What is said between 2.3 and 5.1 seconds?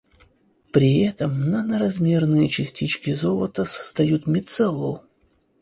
частички золота создают мицеллу.